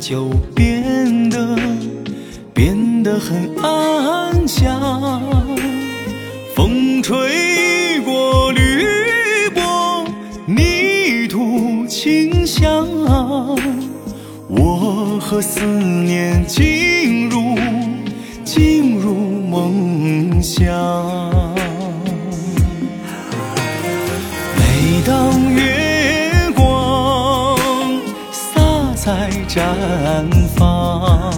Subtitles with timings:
[0.00, 1.56] 就变得
[2.54, 5.20] 变得很安详。
[6.54, 8.84] 风吹过绿
[9.54, 10.04] 波，
[10.46, 12.86] 泥土清香，
[14.48, 17.56] 我和思念进入
[18.44, 21.17] 进入梦乡。
[29.18, 29.64] 在绽
[30.54, 31.34] 放，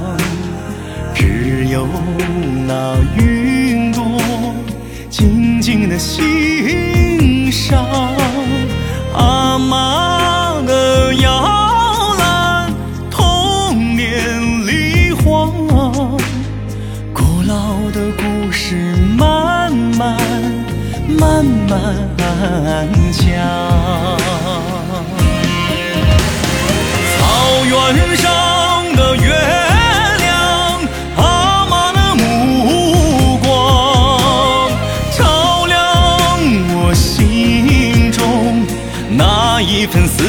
[1.14, 1.88] 只有
[2.66, 4.20] 那云朵
[5.08, 7.82] 静静的欣赏。
[9.14, 11.42] 阿妈的摇
[12.18, 12.70] 篮，
[13.10, 15.50] 童年里晃，
[17.14, 20.18] 古老的故事慢慢
[21.18, 21.78] 慢慢
[23.10, 24.39] 讲。
[27.92, 29.28] 天上的月
[30.18, 30.80] 亮，
[31.16, 34.70] 阿妈的目光，
[35.16, 35.78] 照亮
[36.72, 38.64] 我心中
[39.10, 40.22] 那一份思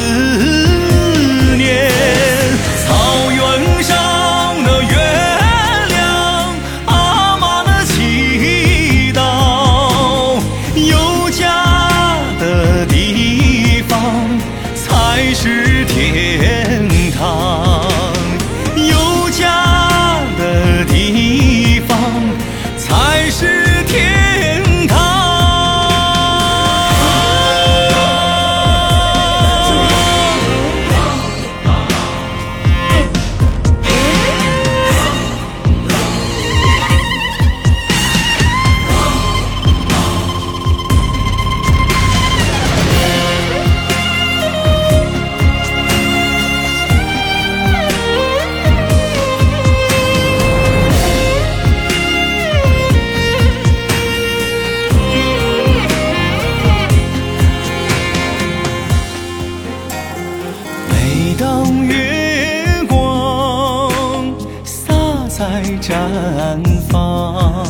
[65.91, 67.65] 绽放，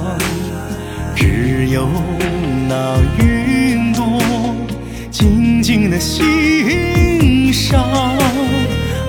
[1.16, 1.88] 只有
[2.70, 4.22] 那云朵
[5.09, 7.84] 静静地欣赏，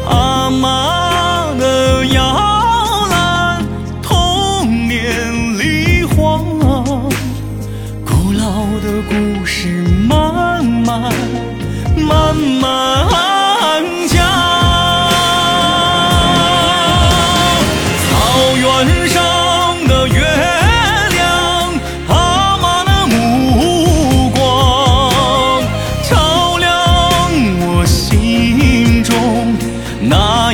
[0.09, 2.25] 阿妈的摇
[3.11, 3.62] 篮，
[4.03, 6.39] 童年里花，
[8.06, 11.12] 古老的故事，慢慢
[11.99, 13.31] 慢慢。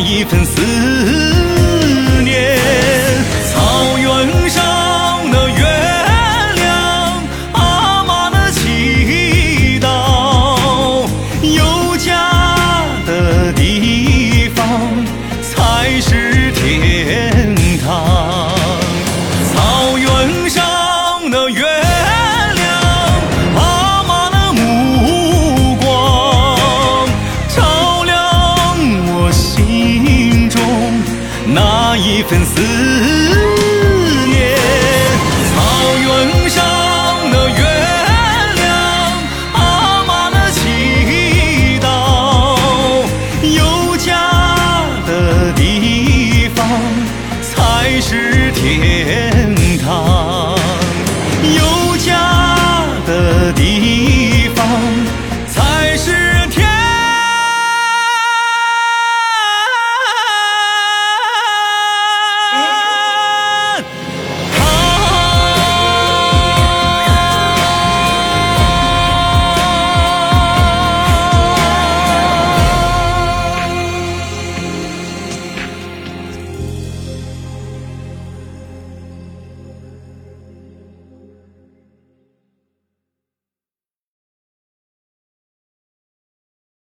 [0.08, 0.58] 一份思
[1.04, 1.47] 念。
[32.08, 32.62] 一份思
[34.28, 34.56] 念。
[35.50, 35.54] 草
[36.00, 37.56] 原上的月
[38.56, 38.66] 亮
[39.52, 42.56] 阿妈的祈祷
[43.42, 46.66] 有家的地方
[47.42, 49.37] 才是天。